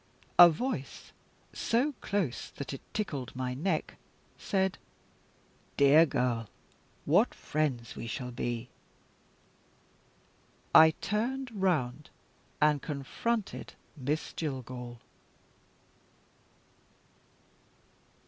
A 0.39 0.49
voice, 0.49 1.11
so 1.53 1.93
close 2.01 2.49
that 2.55 2.73
it 2.73 2.81
tickled 2.91 3.35
my 3.35 3.53
neck, 3.53 3.97
said: 4.35 4.79
"Dear 5.77 6.07
girl, 6.07 6.49
what 7.05 7.35
friends 7.35 7.95
we 7.95 8.07
shall 8.07 8.31
be!" 8.31 8.69
I 10.73 10.95
turned 11.01 11.51
round, 11.53 12.09
and 12.59 12.81
confronted 12.81 13.73
Miss 13.95 14.33
Jillgall. 14.33 14.97